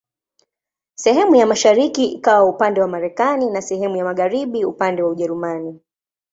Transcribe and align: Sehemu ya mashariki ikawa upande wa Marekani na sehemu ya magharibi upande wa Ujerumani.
Sehemu 0.95 1.35
ya 1.35 1.45
mashariki 1.47 2.05
ikawa 2.05 2.49
upande 2.49 2.81
wa 2.81 2.87
Marekani 2.87 3.49
na 3.49 3.61
sehemu 3.61 3.95
ya 3.97 4.05
magharibi 4.05 4.65
upande 4.65 5.03
wa 5.03 5.09
Ujerumani. 5.09 5.79